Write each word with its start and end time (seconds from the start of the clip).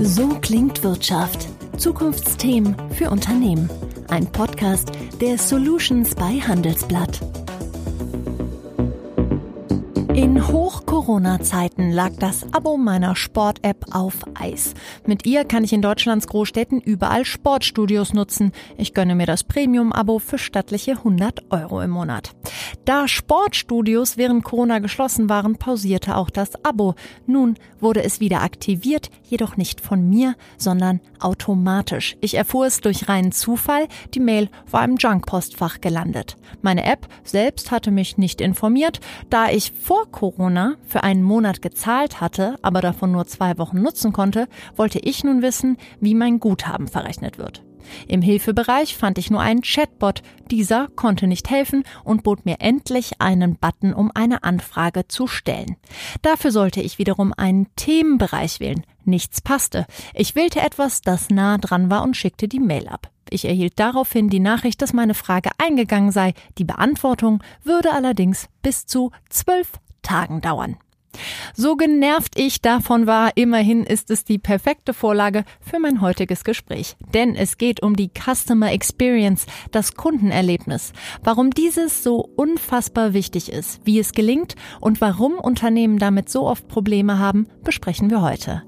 So 0.00 0.28
klingt 0.40 0.82
Wirtschaft. 0.82 1.46
Zukunftsthemen 1.78 2.76
für 2.90 3.10
Unternehmen. 3.10 3.70
Ein 4.08 4.26
Podcast 4.26 4.90
der 5.20 5.38
Solutions 5.38 6.14
bei 6.14 6.40
Handelsblatt. 6.40 7.20
Hoch-Corona-Zeiten 11.06 11.92
lag 11.92 12.10
das 12.18 12.52
Abo 12.52 12.76
meiner 12.76 13.14
Sport-App 13.14 13.94
auf 13.94 14.24
Eis. 14.34 14.74
Mit 15.06 15.24
ihr 15.24 15.44
kann 15.44 15.62
ich 15.62 15.72
in 15.72 15.80
Deutschlands 15.80 16.26
Großstädten 16.26 16.80
überall 16.80 17.24
Sportstudios 17.24 18.12
nutzen. 18.12 18.50
Ich 18.76 18.92
gönne 18.92 19.14
mir 19.14 19.26
das 19.26 19.44
Premium-Abo 19.44 20.18
für 20.18 20.36
stattliche 20.36 20.92
100 20.92 21.52
Euro 21.52 21.80
im 21.80 21.90
Monat. 21.90 22.32
Da 22.84 23.06
Sportstudios 23.06 24.16
während 24.16 24.42
Corona 24.42 24.80
geschlossen 24.80 25.28
waren, 25.28 25.56
pausierte 25.56 26.16
auch 26.16 26.28
das 26.28 26.64
Abo. 26.64 26.96
Nun 27.26 27.54
wurde 27.78 28.02
es 28.02 28.18
wieder 28.18 28.42
aktiviert, 28.42 29.10
jedoch 29.22 29.56
nicht 29.56 29.80
von 29.80 30.08
mir, 30.08 30.34
sondern 30.56 31.00
automatisch. 31.20 32.16
Ich 32.20 32.34
erfuhr 32.34 32.66
es 32.66 32.80
durch 32.80 33.08
reinen 33.08 33.30
Zufall. 33.30 33.86
Die 34.14 34.20
Mail 34.20 34.48
war 34.70 34.84
im 34.84 34.96
Junk-Postfach 34.96 35.80
gelandet. 35.80 36.36
Meine 36.62 36.84
App 36.84 37.06
selbst 37.22 37.70
hatte 37.70 37.92
mich 37.92 38.18
nicht 38.18 38.40
informiert, 38.40 38.98
da 39.30 39.50
ich 39.50 39.70
vor 39.70 40.10
Corona 40.10 40.74
für 40.96 41.04
einen 41.04 41.22
Monat 41.22 41.60
gezahlt 41.60 42.22
hatte, 42.22 42.56
aber 42.62 42.80
davon 42.80 43.12
nur 43.12 43.26
zwei 43.26 43.58
Wochen 43.58 43.82
nutzen 43.82 44.14
konnte, 44.14 44.48
wollte 44.76 44.98
ich 44.98 45.24
nun 45.24 45.42
wissen, 45.42 45.76
wie 46.00 46.14
mein 46.14 46.40
Guthaben 46.40 46.88
verrechnet 46.88 47.36
wird. 47.36 47.62
Im 48.08 48.22
Hilfebereich 48.22 48.96
fand 48.96 49.18
ich 49.18 49.30
nur 49.30 49.42
einen 49.42 49.60
Chatbot. 49.60 50.22
Dieser 50.50 50.88
konnte 50.88 51.26
nicht 51.26 51.50
helfen 51.50 51.84
und 52.02 52.22
bot 52.22 52.46
mir 52.46 52.60
endlich 52.60 53.20
einen 53.20 53.56
Button, 53.56 53.92
um 53.92 54.10
eine 54.14 54.42
Anfrage 54.42 55.06
zu 55.06 55.26
stellen. 55.26 55.76
Dafür 56.22 56.50
sollte 56.50 56.80
ich 56.80 56.98
wiederum 56.98 57.34
einen 57.36 57.66
Themenbereich 57.76 58.58
wählen. 58.58 58.82
Nichts 59.04 59.42
passte. 59.42 59.84
Ich 60.14 60.34
wählte 60.34 60.62
etwas, 60.62 61.02
das 61.02 61.28
nah 61.28 61.58
dran 61.58 61.90
war 61.90 62.04
und 62.04 62.16
schickte 62.16 62.48
die 62.48 62.58
Mail 62.58 62.88
ab. 62.88 63.10
Ich 63.28 63.44
erhielt 63.44 63.78
daraufhin 63.78 64.30
die 64.30 64.40
Nachricht, 64.40 64.80
dass 64.80 64.94
meine 64.94 65.14
Frage 65.14 65.50
eingegangen 65.58 66.10
sei. 66.10 66.32
Die 66.56 66.64
Beantwortung 66.64 67.42
würde 67.64 67.92
allerdings 67.92 68.48
bis 68.62 68.86
zu 68.86 69.12
zwölf 69.28 69.72
Tagen 70.06 70.40
dauern. 70.40 70.76
So 71.54 71.76
genervt 71.76 72.38
ich 72.38 72.60
davon 72.60 73.06
war, 73.06 73.32
immerhin 73.36 73.84
ist 73.84 74.10
es 74.10 74.24
die 74.24 74.38
perfekte 74.38 74.94
Vorlage 74.94 75.44
für 75.60 75.78
mein 75.78 76.00
heutiges 76.00 76.44
Gespräch. 76.44 76.96
Denn 77.14 77.34
es 77.34 77.58
geht 77.58 77.82
um 77.82 77.96
die 77.96 78.10
Customer 78.10 78.72
Experience, 78.72 79.46
das 79.70 79.94
Kundenerlebnis. 79.94 80.92
Warum 81.22 81.50
dieses 81.50 82.02
so 82.02 82.28
unfassbar 82.36 83.12
wichtig 83.12 83.50
ist, 83.52 83.80
wie 83.84 83.98
es 83.98 84.12
gelingt 84.12 84.54
und 84.80 85.00
warum 85.00 85.34
Unternehmen 85.34 85.98
damit 85.98 86.28
so 86.28 86.46
oft 86.46 86.68
Probleme 86.68 87.18
haben, 87.18 87.46
besprechen 87.62 88.10
wir 88.10 88.22
heute. 88.22 88.62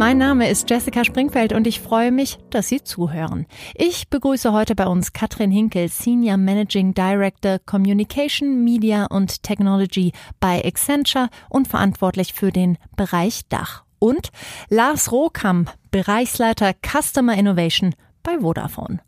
Mein 0.00 0.16
Name 0.16 0.48
ist 0.48 0.70
Jessica 0.70 1.04
Springfeld 1.04 1.52
und 1.52 1.66
ich 1.66 1.78
freue 1.78 2.10
mich, 2.10 2.38
dass 2.48 2.68
Sie 2.68 2.82
zuhören. 2.82 3.44
Ich 3.74 4.08
begrüße 4.08 4.50
heute 4.50 4.74
bei 4.74 4.86
uns 4.86 5.12
Katrin 5.12 5.50
Hinkel, 5.50 5.88
Senior 5.90 6.38
Managing 6.38 6.94
Director 6.94 7.58
Communication, 7.58 8.64
Media 8.64 9.04
und 9.04 9.42
Technology 9.42 10.12
bei 10.40 10.64
Accenture 10.64 11.28
und 11.50 11.68
verantwortlich 11.68 12.32
für 12.32 12.50
den 12.50 12.78
Bereich 12.96 13.42
Dach. 13.50 13.84
Und 13.98 14.30
Lars 14.70 15.12
Rohkamp, 15.12 15.70
Bereichsleiter 15.90 16.72
Customer 16.72 17.34
Innovation 17.34 17.94
bei 18.22 18.38
Vodafone. 18.38 19.00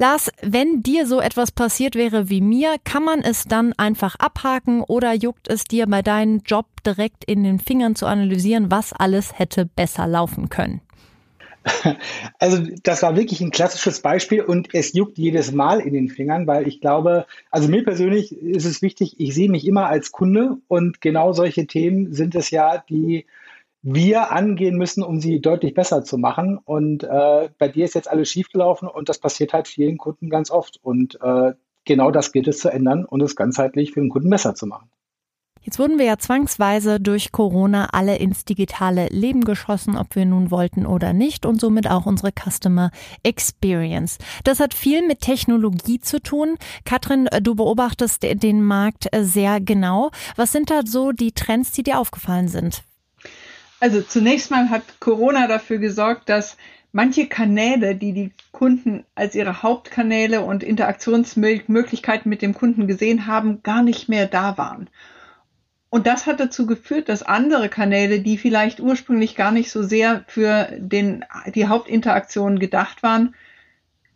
Lars, 0.00 0.30
wenn 0.40 0.82
dir 0.82 1.06
so 1.06 1.20
etwas 1.20 1.52
passiert 1.52 1.94
wäre 1.94 2.30
wie 2.30 2.40
mir, 2.40 2.76
kann 2.84 3.04
man 3.04 3.20
es 3.20 3.44
dann 3.44 3.74
einfach 3.74 4.16
abhaken 4.18 4.80
oder 4.80 5.12
juckt 5.12 5.46
es 5.46 5.64
dir 5.64 5.86
bei 5.86 6.00
deinem 6.00 6.38
Job 6.38 6.64
direkt 6.86 7.22
in 7.26 7.44
den 7.44 7.58
Fingern 7.58 7.94
zu 7.94 8.06
analysieren, 8.06 8.70
was 8.70 8.94
alles 8.94 9.38
hätte 9.38 9.66
besser 9.66 10.06
laufen 10.06 10.48
können? 10.48 10.80
Also 12.38 12.62
das 12.82 13.02
war 13.02 13.14
wirklich 13.14 13.42
ein 13.42 13.50
klassisches 13.50 14.00
Beispiel 14.00 14.40
und 14.40 14.68
es 14.72 14.94
juckt 14.94 15.18
jedes 15.18 15.52
Mal 15.52 15.80
in 15.80 15.92
den 15.92 16.08
Fingern, 16.08 16.46
weil 16.46 16.66
ich 16.66 16.80
glaube, 16.80 17.26
also 17.50 17.68
mir 17.68 17.84
persönlich 17.84 18.32
ist 18.32 18.64
es 18.64 18.80
wichtig, 18.80 19.16
ich 19.18 19.34
sehe 19.34 19.50
mich 19.50 19.66
immer 19.66 19.88
als 19.88 20.12
Kunde 20.12 20.56
und 20.66 21.02
genau 21.02 21.34
solche 21.34 21.66
Themen 21.66 22.14
sind 22.14 22.34
es 22.34 22.50
ja, 22.50 22.82
die 22.88 23.26
wir 23.82 24.32
angehen 24.32 24.76
müssen, 24.76 25.02
um 25.02 25.20
sie 25.20 25.40
deutlich 25.40 25.74
besser 25.74 26.04
zu 26.04 26.18
machen. 26.18 26.58
Und 26.58 27.04
äh, 27.04 27.48
bei 27.58 27.68
dir 27.68 27.84
ist 27.84 27.94
jetzt 27.94 28.10
alles 28.10 28.30
schiefgelaufen 28.30 28.88
und 28.88 29.08
das 29.08 29.18
passiert 29.18 29.52
halt 29.52 29.68
vielen 29.68 29.98
Kunden 29.98 30.28
ganz 30.28 30.50
oft. 30.50 30.78
Und 30.82 31.18
äh, 31.22 31.52
genau 31.84 32.10
das 32.10 32.32
gilt 32.32 32.48
es 32.48 32.58
zu 32.58 32.70
ändern 32.70 33.04
und 33.04 33.22
es 33.22 33.36
ganzheitlich 33.36 33.92
für 33.92 34.00
den 34.00 34.10
Kunden 34.10 34.30
besser 34.30 34.54
zu 34.54 34.66
machen. 34.66 34.90
Jetzt 35.62 35.78
wurden 35.78 35.98
wir 35.98 36.06
ja 36.06 36.16
zwangsweise 36.16 37.00
durch 37.00 37.32
Corona 37.32 37.88
alle 37.92 38.16
ins 38.16 38.46
digitale 38.46 39.08
Leben 39.08 39.42
geschossen, 39.42 39.94
ob 39.94 40.16
wir 40.16 40.24
nun 40.24 40.50
wollten 40.50 40.86
oder 40.86 41.12
nicht, 41.12 41.44
und 41.44 41.60
somit 41.60 41.90
auch 41.90 42.06
unsere 42.06 42.32
Customer 42.32 42.90
Experience. 43.24 44.16
Das 44.44 44.58
hat 44.58 44.72
viel 44.72 45.06
mit 45.06 45.20
Technologie 45.20 46.00
zu 46.00 46.22
tun. 46.22 46.56
Katrin, 46.86 47.28
du 47.42 47.54
beobachtest 47.54 48.22
den 48.22 48.64
Markt 48.64 49.08
sehr 49.20 49.60
genau. 49.60 50.10
Was 50.34 50.50
sind 50.50 50.70
da 50.70 50.80
so 50.86 51.12
die 51.12 51.32
Trends, 51.32 51.72
die 51.72 51.82
dir 51.82 51.98
aufgefallen 51.98 52.48
sind? 52.48 52.82
Also 53.80 54.02
zunächst 54.02 54.50
mal 54.50 54.68
hat 54.68 54.82
Corona 55.00 55.46
dafür 55.46 55.78
gesorgt, 55.78 56.28
dass 56.28 56.58
manche 56.92 57.26
Kanäle, 57.26 57.94
die 57.94 58.12
die 58.12 58.32
Kunden 58.52 59.04
als 59.14 59.34
ihre 59.34 59.62
Hauptkanäle 59.62 60.42
und 60.42 60.62
Interaktionsmöglichkeiten 60.62 62.28
mit 62.28 62.42
dem 62.42 62.54
Kunden 62.54 62.86
gesehen 62.86 63.26
haben, 63.26 63.62
gar 63.62 63.82
nicht 63.82 64.08
mehr 64.08 64.26
da 64.26 64.58
waren. 64.58 64.90
Und 65.88 66.06
das 66.06 66.26
hat 66.26 66.38
dazu 66.38 66.66
geführt, 66.66 67.08
dass 67.08 67.22
andere 67.22 67.68
Kanäle, 67.68 68.20
die 68.20 68.38
vielleicht 68.38 68.80
ursprünglich 68.80 69.34
gar 69.34 69.50
nicht 69.50 69.72
so 69.72 69.82
sehr 69.82 70.24
für 70.28 70.68
den, 70.78 71.24
die 71.54 71.66
Hauptinteraktion 71.66 72.58
gedacht 72.60 73.02
waren, 73.02 73.34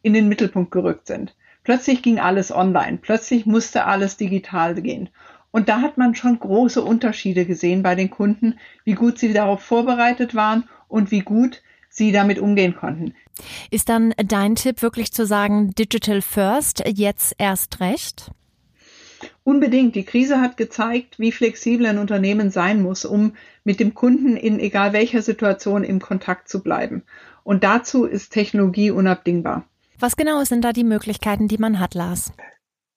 in 0.02 0.12
den 0.12 0.28
Mittelpunkt 0.28 0.70
gerückt 0.70 1.06
sind. 1.06 1.34
Plötzlich 1.64 2.02
ging 2.02 2.20
alles 2.20 2.52
online, 2.52 2.98
plötzlich 3.00 3.46
musste 3.46 3.86
alles 3.86 4.18
digital 4.18 4.74
gehen. 4.74 5.08
Und 5.54 5.68
da 5.68 5.82
hat 5.82 5.98
man 5.98 6.16
schon 6.16 6.40
große 6.40 6.82
Unterschiede 6.82 7.46
gesehen 7.46 7.84
bei 7.84 7.94
den 7.94 8.10
Kunden, 8.10 8.58
wie 8.82 8.94
gut 8.94 9.20
sie 9.20 9.32
darauf 9.32 9.62
vorbereitet 9.62 10.34
waren 10.34 10.68
und 10.88 11.12
wie 11.12 11.20
gut 11.20 11.62
sie 11.88 12.10
damit 12.10 12.40
umgehen 12.40 12.74
konnten. 12.74 13.14
Ist 13.70 13.88
dann 13.88 14.14
dein 14.16 14.56
Tipp 14.56 14.82
wirklich 14.82 15.12
zu 15.12 15.24
sagen, 15.26 15.72
Digital 15.76 16.22
First, 16.22 16.82
jetzt 16.88 17.36
erst 17.38 17.78
recht? 17.78 18.32
Unbedingt. 19.44 19.94
Die 19.94 20.02
Krise 20.02 20.40
hat 20.40 20.56
gezeigt, 20.56 21.20
wie 21.20 21.30
flexibel 21.30 21.86
ein 21.86 21.98
Unternehmen 21.98 22.50
sein 22.50 22.82
muss, 22.82 23.04
um 23.04 23.36
mit 23.62 23.78
dem 23.78 23.94
Kunden 23.94 24.36
in 24.36 24.58
egal 24.58 24.92
welcher 24.92 25.22
Situation 25.22 25.84
im 25.84 26.00
Kontakt 26.00 26.48
zu 26.48 26.64
bleiben. 26.64 27.04
Und 27.44 27.62
dazu 27.62 28.06
ist 28.06 28.32
Technologie 28.32 28.90
unabdingbar. 28.90 29.64
Was 30.00 30.16
genau 30.16 30.42
sind 30.42 30.64
da 30.64 30.72
die 30.72 30.82
Möglichkeiten, 30.82 31.46
die 31.46 31.58
man 31.58 31.78
hat, 31.78 31.94
Lars? 31.94 32.32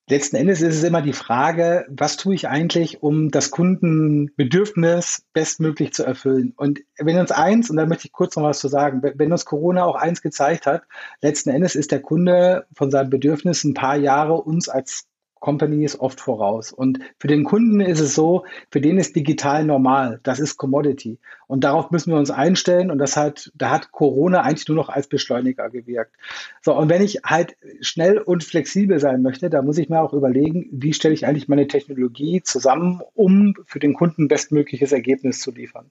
Letzten 0.09 0.37
Endes 0.37 0.61
ist 0.61 0.75
es 0.75 0.83
immer 0.83 1.01
die 1.01 1.13
Frage, 1.13 1.85
was 1.89 2.17
tue 2.17 2.33
ich 2.33 2.47
eigentlich, 2.47 3.03
um 3.03 3.29
das 3.29 3.51
Kundenbedürfnis 3.51 5.23
bestmöglich 5.33 5.93
zu 5.93 6.03
erfüllen? 6.03 6.53
Und 6.55 6.79
wenn 6.97 7.19
uns 7.19 7.31
eins, 7.31 7.69
und 7.69 7.77
da 7.77 7.85
möchte 7.85 8.07
ich 8.07 8.13
kurz 8.13 8.35
noch 8.35 8.43
was 8.43 8.59
zu 8.59 8.69
sagen, 8.69 9.01
wenn 9.03 9.31
uns 9.31 9.45
Corona 9.45 9.83
auch 9.83 9.95
eins 9.95 10.21
gezeigt 10.21 10.65
hat, 10.65 10.83
letzten 11.21 11.49
Endes 11.49 11.75
ist 11.75 11.91
der 11.91 12.01
Kunde 12.01 12.65
von 12.73 12.89
seinem 12.89 13.09
Bedürfnis 13.09 13.63
ein 13.63 13.73
paar 13.73 13.97
Jahre 13.97 14.41
uns 14.41 14.69
als 14.69 15.07
Companies 15.47 15.97
oft 15.97 16.19
voraus. 16.19 16.73
Und 16.73 16.99
für 17.19 17.29
den 17.29 17.45
Kunden 17.45 17.79
ist 17.79 18.01
es 18.01 18.15
so, 18.15 18.43
für 18.69 18.81
den 18.81 18.97
ist 18.97 19.15
digital 19.15 19.63
normal. 19.63 20.19
Das 20.23 20.41
ist 20.41 20.57
Commodity. 20.57 21.19
Und 21.47 21.63
darauf 21.63 21.89
müssen 21.89 22.11
wir 22.11 22.17
uns 22.17 22.31
einstellen. 22.31 22.91
Und 22.91 22.97
das 22.97 23.15
hat, 23.15 23.49
da 23.55 23.69
hat 23.69 23.93
Corona 23.93 24.41
eigentlich 24.41 24.67
nur 24.67 24.75
noch 24.75 24.89
als 24.89 25.07
Beschleuniger 25.07 25.69
gewirkt. 25.69 26.13
So. 26.61 26.75
Und 26.75 26.89
wenn 26.89 27.01
ich 27.01 27.21
halt 27.23 27.55
schnell 27.79 28.17
und 28.17 28.43
flexibel 28.43 28.99
sein 28.99 29.21
möchte, 29.21 29.49
da 29.49 29.61
muss 29.61 29.77
ich 29.77 29.87
mir 29.87 30.01
auch 30.01 30.11
überlegen, 30.11 30.67
wie 30.73 30.91
stelle 30.91 31.13
ich 31.13 31.25
eigentlich 31.25 31.47
meine 31.47 31.69
Technologie 31.69 32.41
zusammen, 32.43 32.99
um 33.13 33.53
für 33.65 33.79
den 33.79 33.93
Kunden 33.93 34.27
bestmögliches 34.27 34.91
Ergebnis 34.91 35.39
zu 35.39 35.51
liefern. 35.51 35.85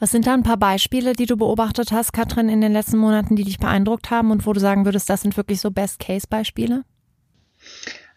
Was 0.00 0.10
sind 0.10 0.26
da 0.26 0.34
ein 0.34 0.42
paar 0.42 0.56
Beispiele, 0.56 1.12
die 1.12 1.26
du 1.26 1.36
beobachtet 1.36 1.92
hast, 1.92 2.12
Katrin, 2.12 2.48
in 2.48 2.60
den 2.60 2.72
letzten 2.72 2.98
Monaten, 2.98 3.36
die 3.36 3.44
dich 3.44 3.58
beeindruckt 3.58 4.10
haben 4.10 4.32
und 4.32 4.44
wo 4.44 4.52
du 4.52 4.58
sagen 4.58 4.86
würdest, 4.86 5.08
das 5.08 5.22
sind 5.22 5.36
wirklich 5.36 5.60
so 5.60 5.70
Best-Case-Beispiele? 5.70 6.82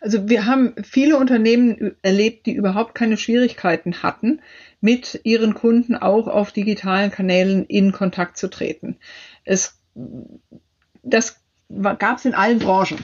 Also 0.04 0.28
wir 0.28 0.46
haben 0.46 0.76
viele 0.84 1.16
Unternehmen 1.16 1.96
erlebt, 2.02 2.46
die 2.46 2.52
überhaupt 2.52 2.94
keine 2.94 3.16
Schwierigkeiten 3.16 4.04
hatten, 4.04 4.42
mit 4.82 5.22
ihren 5.24 5.54
Kunden 5.54 5.96
auch 5.96 6.28
auf 6.28 6.52
digitalen 6.52 7.10
Kanälen 7.10 7.66
in 7.66 7.94
Kontakt 7.94 8.36
zu 8.36 8.50
treten. 8.50 8.98
Es, 9.46 9.80
das 11.04 11.40
gab 11.70 12.18
es 12.18 12.26
in 12.26 12.34
allen 12.34 12.60
Branchen. 12.60 12.98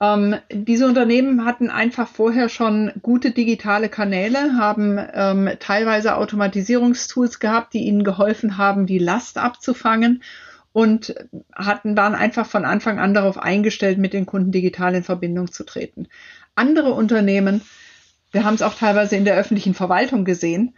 Ähm, 0.00 0.36
diese 0.52 0.86
Unternehmen 0.86 1.44
hatten 1.44 1.70
einfach 1.70 2.06
vorher 2.06 2.48
schon 2.48 2.92
gute 3.02 3.32
digitale 3.32 3.88
Kanäle, 3.88 4.56
haben 4.56 5.00
ähm, 5.14 5.50
teilweise 5.58 6.14
Automatisierungstools 6.14 7.40
gehabt, 7.40 7.74
die 7.74 7.82
ihnen 7.82 8.04
geholfen 8.04 8.58
haben, 8.58 8.86
die 8.86 8.98
Last 8.98 9.38
abzufangen 9.38 10.22
und 10.72 11.14
hatten, 11.54 11.96
waren 11.96 12.14
einfach 12.14 12.46
von 12.46 12.64
Anfang 12.64 12.98
an 12.98 13.14
darauf 13.14 13.38
eingestellt, 13.38 13.98
mit 13.98 14.12
den 14.12 14.26
Kunden 14.26 14.52
digital 14.52 14.94
in 14.94 15.02
Verbindung 15.02 15.52
zu 15.52 15.64
treten. 15.64 16.08
Andere 16.54 16.92
Unternehmen 16.92 17.62
wir 18.32 18.44
haben 18.44 18.54
es 18.54 18.62
auch 18.62 18.74
teilweise 18.74 19.14
in 19.14 19.24
der 19.24 19.36
öffentlichen 19.36 19.74
Verwaltung 19.74 20.24
gesehen, 20.24 20.74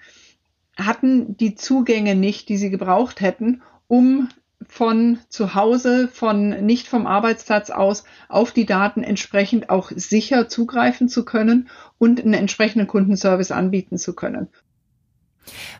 hatten 0.76 1.36
die 1.36 1.54
Zugänge 1.54 2.16
nicht, 2.16 2.48
die 2.48 2.56
sie 2.56 2.68
gebraucht 2.68 3.20
hätten, 3.20 3.62
um 3.86 4.28
von 4.66 5.18
zu 5.28 5.54
Hause, 5.54 6.08
von 6.08 6.48
nicht 6.66 6.88
vom 6.88 7.06
Arbeitsplatz 7.06 7.70
aus 7.70 8.04
auf 8.28 8.50
die 8.50 8.66
Daten 8.66 9.04
entsprechend 9.04 9.70
auch 9.70 9.92
sicher 9.94 10.48
zugreifen 10.48 11.08
zu 11.08 11.24
können 11.24 11.68
und 11.98 12.20
einen 12.20 12.34
entsprechenden 12.34 12.88
Kundenservice 12.88 13.52
anbieten 13.52 13.98
zu 13.98 14.14
können. 14.14 14.48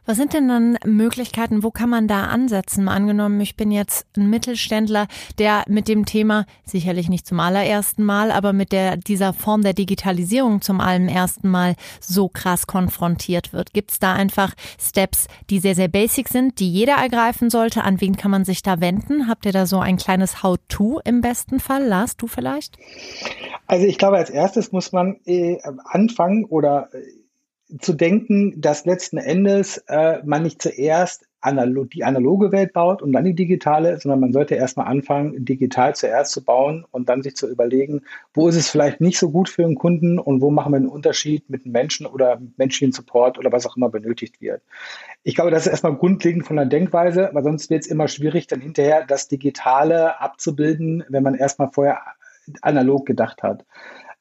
Was 0.06 0.16
sind 0.16 0.32
denn 0.32 0.49
dann 0.49 0.78
Möglichkeiten, 0.84 1.62
wo 1.62 1.70
kann 1.70 1.88
man 1.88 2.08
da 2.08 2.25
ansetzen? 2.25 2.88
Angenommen, 2.88 3.40
ich 3.40 3.56
bin 3.56 3.70
jetzt 3.70 4.06
ein 4.16 4.31
Mittelständler, 4.31 5.06
der 5.38 5.64
mit 5.69 5.88
dem 5.88 6.05
Thema 6.05 6.46
sicherlich 6.64 7.08
nicht 7.08 7.26
zum 7.26 7.40
allerersten 7.40 8.05
Mal, 8.05 8.31
aber 8.31 8.52
mit 8.52 8.72
der, 8.72 8.96
dieser 8.96 9.32
Form 9.32 9.62
der 9.62 9.72
Digitalisierung 9.72 10.61
zum 10.61 10.81
allerersten 10.81 11.49
Mal 11.49 11.76
so 12.00 12.28
krass 12.28 12.66
konfrontiert 12.66 13.52
wird. 13.52 13.72
Gibt 13.72 13.93
es 13.93 13.99
da 13.99 14.12
einfach 14.12 14.55
Steps, 14.81 15.26
die 15.50 15.58
sehr, 15.58 15.75
sehr 15.75 15.88
basic 15.88 16.28
sind, 16.28 16.60
die 16.60 16.70
jeder 16.70 16.94
ergreifen 16.94 17.50
sollte? 17.50 17.82
An 17.82 18.00
wen 18.00 18.17
kann 18.17 18.31
man 18.31 18.44
sich 18.44 18.62
da 18.62 18.81
wenden? 18.81 19.28
Habt 19.28 19.46
ihr 19.46 19.52
da 19.52 19.67
so 19.67 19.78
ein 19.78 19.96
kleines 19.96 20.43
How-To 20.43 21.00
im 21.05 21.20
besten 21.20 21.60
Fall? 21.60 21.84
Lars, 21.84 22.17
du 22.17 22.26
vielleicht? 22.26 22.76
Also 23.67 23.87
ich 23.87 23.99
glaube, 23.99 24.17
als 24.17 24.31
erstes 24.31 24.72
muss 24.72 24.93
man 24.93 25.17
äh, 25.25 25.58
anfangen 25.84 26.44
oder 26.44 26.88
äh, 26.93 27.24
zu 27.81 27.93
denken, 27.93 28.61
dass 28.61 28.85
letzten 28.85 29.19
Endes 29.19 29.79
äh, 29.88 30.19
man 30.25 30.43
nicht 30.43 30.62
zuerst 30.62 31.26
analog, 31.44 31.91
die 31.91 32.05
analoge 32.05 32.53
Welt 32.53 32.73
baut 32.73 33.03
und 33.03 33.12
dann 33.12 33.25
die 33.25 33.35
digitale, 33.35 33.99
sondern 34.00 34.21
man 34.21 34.32
sollte 34.32 34.55
erstmal 34.55 34.87
anfangen, 34.87 35.44
digital 35.44 35.94
zuerst 35.94 36.32
zu 36.32 36.43
bauen 36.43 36.87
und 36.91 37.09
dann 37.09 37.23
sich 37.23 37.37
zu 37.37 37.49
überlegen, 37.49 38.03
wo 38.32 38.49
ist 38.49 38.56
es 38.56 38.71
vielleicht 38.71 39.00
nicht 39.00 39.19
so 39.19 39.31
gut 39.31 39.49
für 39.49 39.62
den 39.62 39.75
Kunden 39.75 40.19
und 40.19 40.41
wo 40.41 40.50
machen 40.50 40.73
wir 40.73 40.79
einen 40.79 40.88
Unterschied 40.88 41.50
mit 41.50 41.67
Menschen 41.67 42.06
oder 42.06 42.41
menschlichen 42.56 42.93
Support 42.93 43.38
oder 43.38 43.53
was 43.53 43.67
auch 43.67 43.77
immer 43.77 43.91
benötigt 43.91 44.41
wird. 44.41 44.62
Ich 45.23 45.35
glaube, 45.35 45.50
das 45.50 45.67
ist 45.67 45.73
erstmal 45.73 45.97
grundlegend 45.97 46.47
von 46.47 46.56
der 46.56 46.67
Denkweise, 46.67 47.31
weil 47.32 47.43
sonst 47.43 47.69
wird 47.69 47.82
es 47.82 47.91
immer 47.91 48.09
schwierig, 48.09 48.47
dann 48.47 48.61
hinterher 48.61 49.05
das 49.06 49.29
Digitale 49.29 50.20
abzubilden, 50.20 51.05
wenn 51.09 51.23
man 51.23 51.35
erstmal 51.35 51.70
vorher 51.70 52.00
analog 52.62 53.05
gedacht 53.05 53.43
hat. 53.43 53.67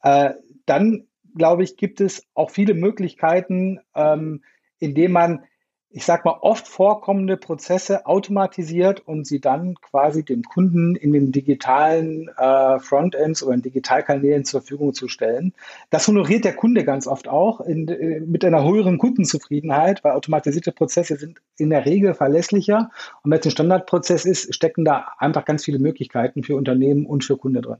Äh, 0.02 0.34
dann 0.66 1.06
glaube 1.34 1.62
ich, 1.62 1.76
gibt 1.76 2.00
es 2.00 2.22
auch 2.34 2.50
viele 2.50 2.74
Möglichkeiten, 2.74 3.80
ähm, 3.94 4.42
indem 4.78 5.12
man, 5.12 5.44
ich 5.90 6.04
sag 6.04 6.24
mal, 6.24 6.38
oft 6.40 6.66
vorkommende 6.66 7.36
Prozesse 7.36 8.06
automatisiert 8.06 9.00
und 9.06 9.26
sie 9.26 9.40
dann 9.40 9.76
quasi 9.76 10.24
dem 10.24 10.42
Kunden 10.42 10.96
in 10.96 11.12
den 11.12 11.30
digitalen 11.30 12.28
äh, 12.36 12.78
Frontends 12.80 13.42
oder 13.42 13.54
in 13.54 13.62
Digitalkanälen 13.62 14.44
zur 14.44 14.60
Verfügung 14.60 14.92
zu 14.92 15.08
stellen. 15.08 15.52
Das 15.90 16.08
honoriert 16.08 16.44
der 16.44 16.54
Kunde 16.54 16.84
ganz 16.84 17.06
oft 17.06 17.28
auch 17.28 17.60
in, 17.60 17.86
äh, 17.88 18.20
mit 18.20 18.44
einer 18.44 18.64
höheren 18.64 18.98
Kundenzufriedenheit, 18.98 20.02
weil 20.02 20.12
automatisierte 20.12 20.72
Prozesse 20.72 21.16
sind 21.16 21.40
in 21.58 21.70
der 21.70 21.86
Regel 21.86 22.14
verlässlicher. 22.14 22.90
Und 23.22 23.30
wenn 23.30 23.38
es 23.38 23.46
ein 23.46 23.52
Standardprozess 23.52 24.24
ist, 24.24 24.54
stecken 24.54 24.84
da 24.84 25.12
einfach 25.18 25.44
ganz 25.44 25.64
viele 25.64 25.78
Möglichkeiten 25.78 26.42
für 26.42 26.56
Unternehmen 26.56 27.06
und 27.06 27.24
für 27.24 27.36
Kunde 27.36 27.62
drin. 27.62 27.78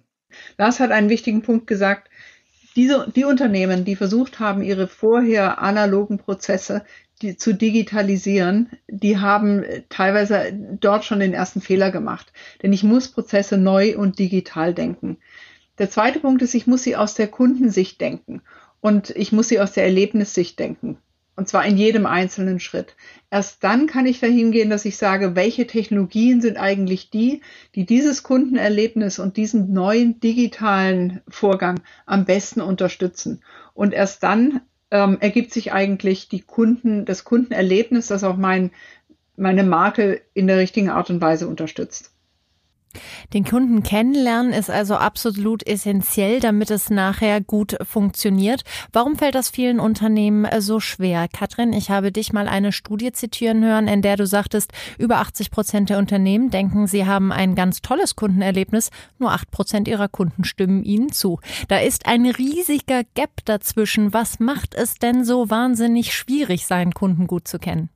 Lars 0.58 0.80
hat 0.80 0.90
einen 0.90 1.10
wichtigen 1.10 1.42
Punkt 1.42 1.66
gesagt 1.66 2.08
diese, 2.76 3.10
die 3.14 3.24
Unternehmen, 3.24 3.84
die 3.84 3.96
versucht 3.96 4.40
haben, 4.40 4.62
ihre 4.62 4.88
vorher 4.88 5.60
analogen 5.60 6.18
Prozesse 6.18 6.84
die, 7.22 7.36
zu 7.36 7.54
digitalisieren, 7.54 8.70
die 8.88 9.18
haben 9.18 9.64
teilweise 9.88 10.52
dort 10.80 11.04
schon 11.04 11.20
den 11.20 11.32
ersten 11.32 11.60
Fehler 11.60 11.90
gemacht. 11.90 12.32
Denn 12.62 12.72
ich 12.72 12.82
muss 12.82 13.08
Prozesse 13.08 13.56
neu 13.56 13.96
und 13.96 14.18
digital 14.18 14.74
denken. 14.74 15.18
Der 15.78 15.90
zweite 15.90 16.20
Punkt 16.20 16.42
ist, 16.42 16.54
ich 16.54 16.66
muss 16.66 16.82
sie 16.82 16.96
aus 16.96 17.14
der 17.14 17.28
Kundensicht 17.28 18.00
denken 18.00 18.42
und 18.80 19.10
ich 19.10 19.32
muss 19.32 19.48
sie 19.48 19.60
aus 19.60 19.72
der 19.72 19.84
Erlebnissicht 19.84 20.58
denken. 20.58 20.98
Und 21.36 21.48
zwar 21.48 21.66
in 21.66 21.76
jedem 21.76 22.06
einzelnen 22.06 22.60
Schritt. 22.60 22.94
Erst 23.30 23.64
dann 23.64 23.88
kann 23.88 24.06
ich 24.06 24.20
dahin 24.20 24.52
gehen, 24.52 24.70
dass 24.70 24.84
ich 24.84 24.96
sage, 24.96 25.34
welche 25.34 25.66
Technologien 25.66 26.40
sind 26.40 26.56
eigentlich 26.56 27.10
die, 27.10 27.40
die 27.74 27.84
dieses 27.84 28.22
Kundenerlebnis 28.22 29.18
und 29.18 29.36
diesen 29.36 29.72
neuen 29.72 30.20
digitalen 30.20 31.20
Vorgang 31.28 31.80
am 32.06 32.24
besten 32.24 32.60
unterstützen. 32.60 33.42
Und 33.74 33.92
erst 33.92 34.22
dann 34.22 34.60
ähm, 34.92 35.18
ergibt 35.20 35.52
sich 35.52 35.72
eigentlich 35.72 36.28
die 36.28 36.42
Kunden, 36.42 37.04
das 37.04 37.24
Kundenerlebnis, 37.24 38.06
das 38.06 38.22
auch 38.22 38.36
mein, 38.36 38.70
meine 39.36 39.64
Marke 39.64 40.22
in 40.34 40.46
der 40.46 40.58
richtigen 40.58 40.90
Art 40.90 41.10
und 41.10 41.20
Weise 41.20 41.48
unterstützt. 41.48 42.13
Den 43.32 43.44
Kunden 43.44 43.82
kennenlernen 43.82 44.52
ist 44.52 44.70
also 44.70 44.96
absolut 44.96 45.66
essentiell, 45.66 46.40
damit 46.40 46.70
es 46.70 46.90
nachher 46.90 47.40
gut 47.40 47.76
funktioniert. 47.82 48.62
Warum 48.92 49.16
fällt 49.16 49.34
das 49.34 49.50
vielen 49.50 49.80
Unternehmen 49.80 50.44
äh, 50.44 50.60
so 50.60 50.80
schwer? 50.80 51.28
Katrin, 51.28 51.72
ich 51.72 51.90
habe 51.90 52.12
dich 52.12 52.32
mal 52.32 52.48
eine 52.48 52.72
Studie 52.72 53.12
zitieren 53.12 53.64
hören, 53.64 53.88
in 53.88 54.02
der 54.02 54.16
du 54.16 54.26
sagtest, 54.26 54.72
über 54.98 55.18
80 55.18 55.50
Prozent 55.50 55.90
der 55.90 55.98
Unternehmen 55.98 56.50
denken, 56.50 56.86
sie 56.86 57.06
haben 57.06 57.32
ein 57.32 57.54
ganz 57.54 57.82
tolles 57.82 58.16
Kundenerlebnis, 58.16 58.90
nur 59.18 59.32
8 59.32 59.50
Prozent 59.50 59.88
ihrer 59.88 60.08
Kunden 60.08 60.44
stimmen 60.44 60.82
ihnen 60.82 61.12
zu. 61.12 61.40
Da 61.68 61.78
ist 61.78 62.06
ein 62.06 62.26
riesiger 62.26 63.02
Gap 63.14 63.44
dazwischen. 63.44 64.12
Was 64.12 64.40
macht 64.40 64.74
es 64.74 64.94
denn 64.94 65.24
so 65.24 65.50
wahnsinnig 65.50 66.14
schwierig, 66.14 66.66
seinen 66.66 66.92
Kunden 66.92 67.26
gut 67.26 67.48
zu 67.48 67.58
kennen? 67.58 67.88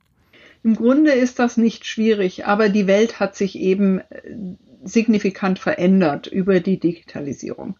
Im 0.63 0.75
Grunde 0.75 1.11
ist 1.11 1.39
das 1.39 1.55
nicht 1.57 1.85
schwierig, 1.85 2.45
aber 2.45 2.69
die 2.69 2.87
Welt 2.87 3.19
hat 3.19 3.35
sich 3.35 3.57
eben 3.57 3.99
äh, 3.99 4.35
signifikant 4.83 5.59
verändert 5.59 6.27
über 6.27 6.59
die 6.59 6.79
Digitalisierung. 6.79 7.77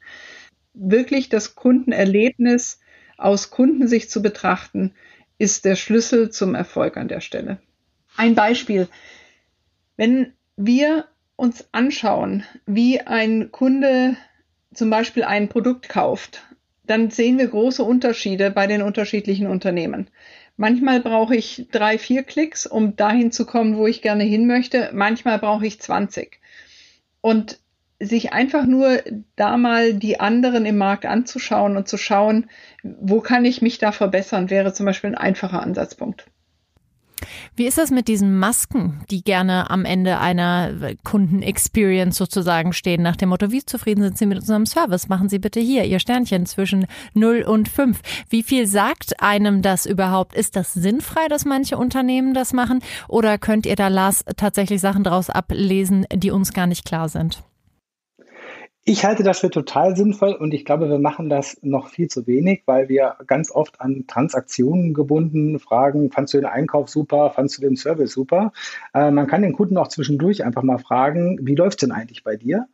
Wirklich 0.74 1.30
das 1.30 1.56
Kundenerlebnis 1.56 2.80
aus 3.18 3.50
Kundensicht 3.50 4.10
zu 4.12 4.22
betrachten, 4.22 4.94
ist 5.38 5.66
der 5.66 5.75
Schlüssel 5.75 6.30
zum 6.30 6.56
Erfolg 6.56 6.98
an 6.98 7.07
der 7.07 7.22
Stelle. 7.22 7.60
Ein 8.16 8.36
Beispiel. 8.36 8.88
Wenn 9.98 10.34
wir 10.57 11.06
uns 11.36 11.68
anschauen, 11.72 12.44
wie 12.66 13.00
ein 13.00 13.52
Kunde 13.52 14.18
zum 14.74 14.90
Beispiel 14.90 15.24
ein 15.24 15.48
Produkt 15.50 15.90
kauft, 15.90 16.44
dann 16.86 17.12
sehen 17.12 17.38
wir 17.38 17.48
große 17.48 17.84
Unterschiede 17.84 18.52
bei 18.52 18.68
den 18.68 18.81
unterschiedlichen 18.81 19.48
Unternehmen. 19.48 20.10
Manchmal 20.57 21.00
brauche 21.00 21.36
ich 21.36 21.68
drei, 21.72 21.98
vier 21.98 22.24
Klicks, 22.24 22.66
um 22.66 22.95
dahin 22.98 23.31
zu 23.31 23.45
kommen, 23.45 23.78
wo 23.78 23.88
ich 23.88 24.02
gerne 24.02 24.24
hin 24.24 24.48
möchte. 24.48 24.90
Manchmal 24.94 25.40
brauche 25.40 25.66
ich 25.66 25.80
20. 25.80 26.40
Und 27.21 27.60
sich 28.00 28.31
einfach 28.31 28.66
nur 28.66 29.01
da 29.36 29.57
mal 29.57 29.94
die 29.94 30.19
anderen 30.19 30.66
im 30.66 30.77
Markt 30.77 31.06
anzuschauen 31.06 31.75
und 31.75 31.88
zu 31.88 31.98
schauen, 31.98 32.49
wo 32.83 33.19
kann 33.19 33.44
ich 33.44 33.61
mich 33.61 33.78
da 33.78 33.92
verbessern, 33.92 34.49
wäre 34.49 34.73
zum 34.73 34.85
Beispiel 34.85 35.09
ein 35.09 35.18
einfacher 35.18 35.61
Ansatzpunkt. 35.61 36.26
Wie 37.56 37.66
ist 37.66 37.78
das 37.78 37.92
mit 37.92 38.07
diesen 38.07 38.38
Masken, 38.38 39.02
die 39.09 39.23
gerne 39.23 39.69
am 39.69 39.85
Ende 39.85 40.19
einer 40.19 40.95
Kundenexperience 41.04 42.18
sozusagen 42.18 42.73
stehen, 42.73 43.02
nach 43.02 43.16
dem 43.16 43.30
Motto, 43.30 43.52
wie 43.52 43.64
zufrieden 43.64 44.04
sind 44.04 44.18
Sie 44.18 44.26
mit 44.26 44.40
unserem 44.40 44.66
Service? 44.66 45.07
Machen 45.07 45.30
Sie 45.30 45.40
bitte 45.40 45.59
hier 45.59 45.85
Ihr 45.85 45.99
Sternchen 45.99 46.45
zwischen 46.45 46.85
0 47.14 47.44
und 47.44 47.69
5. 47.69 47.99
Wie 48.30 48.44
viel 48.44 48.68
sagt 48.68 49.21
einem 49.21 49.61
das 49.61 49.85
überhaupt? 49.85 50.35
Ist 50.35 50.56
das 50.56 50.73
sinnfrei, 50.73 51.28
dass 51.28 51.45
manche 51.45 51.78
Unternehmen 51.78 52.33
das 52.33 52.54
machen? 52.54 52.80
Oder 53.07 53.38
könnt 53.38 53.66
ihr 53.66 53.76
da, 53.76 53.88
Lars, 53.88 54.23
tatsächlich 54.38 54.81
Sachen 54.81 55.04
daraus 55.04 55.30
ablesen, 55.30 56.06
die 56.14 56.31
uns 56.31 56.54
gar 56.54 56.68
nicht 56.68 56.85
klar 56.85 57.09
sind? 57.09 57.44
Ich 58.90 59.06
halte 59.06 59.22
das 59.22 59.38
für 59.38 59.52
total 59.52 59.96
sinnvoll 59.96 60.34
und 60.34 60.52
ich 60.52 60.66
glaube, 60.66 60.90
wir 60.90 60.98
machen 60.98 61.30
das 61.30 61.60
noch 61.62 61.90
viel 61.90 62.08
zu 62.08 62.26
wenig, 62.26 62.64
weil 62.66 62.90
wir 62.90 63.18
ganz 63.28 63.52
oft 63.52 63.80
an 63.80 64.06
Transaktionen 64.08 64.96
gebunden 64.96 65.60
fragen, 65.60 66.10
fandst 66.10 66.34
du 66.34 66.40
den 66.40 66.48
Einkauf 66.48 66.90
super, 66.90 67.30
fandst 67.30 67.56
du 67.56 67.62
den 67.62 67.76
Service 67.76 68.12
super? 68.12 68.52
Äh, 68.96 69.12
man 69.12 69.28
kann 69.28 69.44
den 69.44 69.54
Kunden 69.54 69.78
auch 69.78 69.90
zwischendurch 69.90 70.44
einfach 70.44 70.64
mal 70.64 70.80
fragen, 70.80 71.38
wie 71.44 71.54
läuft 71.54 71.78
es 71.78 71.88
denn 71.88 71.96
eigentlich 71.96 72.24
bei 72.24 72.36
dir? 72.36 72.66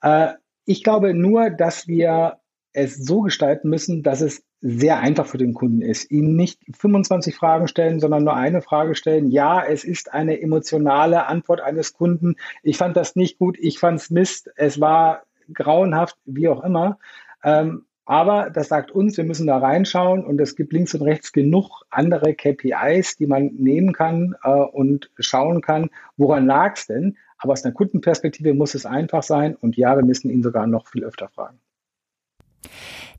Äh, 0.00 0.34
ich 0.64 0.84
glaube 0.84 1.12
nur, 1.12 1.50
dass 1.50 1.88
wir 1.88 2.38
es 2.72 2.94
so 2.94 3.22
gestalten 3.22 3.68
müssen, 3.68 4.04
dass 4.04 4.20
es 4.20 4.44
sehr 4.60 5.00
einfach 5.00 5.26
für 5.26 5.38
den 5.38 5.54
Kunden 5.54 5.82
ist. 5.82 6.08
Ihm 6.08 6.36
nicht 6.36 6.60
25 6.72 7.34
Fragen 7.34 7.66
stellen, 7.66 7.98
sondern 7.98 8.22
nur 8.22 8.36
eine 8.36 8.62
Frage 8.62 8.94
stellen. 8.94 9.28
Ja, 9.28 9.64
es 9.64 9.82
ist 9.82 10.14
eine 10.14 10.40
emotionale 10.40 11.26
Antwort 11.26 11.60
eines 11.60 11.94
Kunden. 11.94 12.36
Ich 12.62 12.76
fand 12.76 12.96
das 12.96 13.16
nicht 13.16 13.40
gut, 13.40 13.58
ich 13.58 13.80
fand 13.80 13.98
es 13.98 14.10
Mist, 14.10 14.52
es 14.54 14.80
war 14.80 15.24
grauenhaft, 15.52 16.16
wie 16.24 16.48
auch 16.48 16.62
immer. 16.64 16.98
Ähm, 17.42 17.84
aber 18.06 18.50
das 18.50 18.68
sagt 18.68 18.90
uns, 18.90 19.16
wir 19.16 19.24
müssen 19.24 19.46
da 19.46 19.56
reinschauen 19.58 20.24
und 20.24 20.40
es 20.40 20.56
gibt 20.56 20.72
links 20.72 20.94
und 20.94 21.02
rechts 21.02 21.32
genug 21.32 21.84
andere 21.90 22.34
KPIs, 22.34 23.16
die 23.16 23.26
man 23.26 23.46
nehmen 23.54 23.92
kann 23.92 24.34
äh, 24.42 24.50
und 24.50 25.10
schauen 25.18 25.62
kann, 25.62 25.88
woran 26.16 26.46
lag 26.46 26.76
es 26.76 26.86
denn. 26.86 27.16
Aber 27.38 27.52
aus 27.52 27.64
einer 27.64 27.74
Kundenperspektive 27.74 28.54
muss 28.54 28.74
es 28.74 28.86
einfach 28.86 29.22
sein 29.22 29.56
und 29.56 29.76
ja, 29.76 29.96
wir 29.96 30.04
müssen 30.04 30.30
ihn 30.30 30.42
sogar 30.42 30.66
noch 30.66 30.88
viel 30.88 31.04
öfter 31.04 31.28
fragen. 31.28 31.58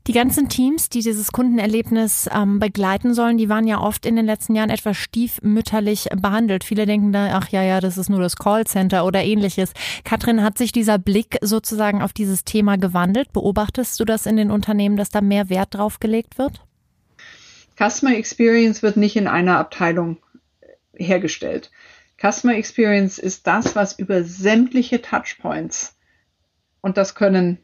Die 0.06 0.12
ganzen 0.12 0.48
Teams, 0.48 0.88
die 0.88 1.00
dieses 1.00 1.32
Kundenerlebnis 1.32 2.28
ähm, 2.32 2.60
begleiten 2.60 3.12
sollen, 3.12 3.38
die 3.38 3.48
waren 3.48 3.66
ja 3.66 3.80
oft 3.80 4.06
in 4.06 4.14
den 4.14 4.24
letzten 4.24 4.54
Jahren 4.54 4.70
etwas 4.70 4.96
stiefmütterlich 4.96 6.08
behandelt. 6.16 6.62
Viele 6.62 6.86
denken 6.86 7.12
da, 7.12 7.30
ach 7.32 7.48
ja, 7.48 7.62
ja, 7.62 7.80
das 7.80 7.98
ist 7.98 8.08
nur 8.08 8.20
das 8.20 8.36
Callcenter 8.36 9.04
oder 9.04 9.24
ähnliches. 9.24 9.72
Katrin, 10.04 10.44
hat 10.44 10.58
sich 10.58 10.70
dieser 10.70 10.98
Blick 10.98 11.38
sozusagen 11.40 12.02
auf 12.02 12.12
dieses 12.12 12.44
Thema 12.44 12.78
gewandelt? 12.78 13.32
Beobachtest 13.32 13.98
du 13.98 14.04
das 14.04 14.26
in 14.26 14.36
den 14.36 14.52
Unternehmen, 14.52 14.96
dass 14.96 15.10
da 15.10 15.20
mehr 15.20 15.50
Wert 15.50 15.74
drauf 15.74 15.98
gelegt 15.98 16.38
wird? 16.38 16.60
Customer 17.76 18.16
Experience 18.16 18.82
wird 18.82 18.96
nicht 18.96 19.16
in 19.16 19.26
einer 19.26 19.58
Abteilung 19.58 20.18
hergestellt. 20.94 21.72
Customer 22.20 22.54
Experience 22.54 23.18
ist 23.18 23.46
das, 23.46 23.74
was 23.74 23.98
über 23.98 24.22
sämtliche 24.22 25.02
Touchpoints, 25.02 25.96
und 26.80 26.96
das 26.96 27.16
können 27.16 27.58